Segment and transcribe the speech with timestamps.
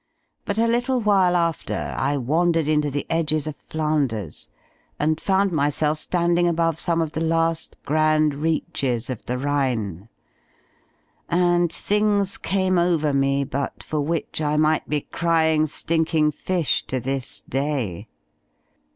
[0.45, 4.49] But a little while after, I wandered into the edges of Flanders,
[4.97, 10.09] and found myself standing above some of the last grand reaches of the Rhine.
[11.29, 16.81] And things came over me but for which I might be crying stink ing fish
[16.87, 18.07] to this day.